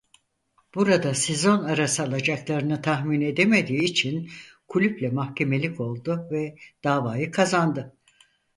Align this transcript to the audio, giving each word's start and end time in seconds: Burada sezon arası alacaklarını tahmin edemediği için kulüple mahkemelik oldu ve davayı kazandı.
Burada 0.75 1.13
sezon 1.13 1.63
arası 1.63 2.03
alacaklarını 2.03 2.81
tahmin 2.81 3.21
edemediği 3.21 3.83
için 3.83 4.29
kulüple 4.67 5.09
mahkemelik 5.09 5.79
oldu 5.79 6.27
ve 6.31 6.57
davayı 6.83 7.31
kazandı. 7.31 7.95